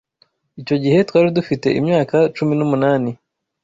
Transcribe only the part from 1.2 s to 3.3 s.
dufite imyaka cumi n'umunani.